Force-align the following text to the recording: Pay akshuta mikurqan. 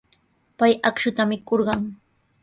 Pay 0.57 0.73
akshuta 0.89 1.21
mikurqan. 1.31 1.81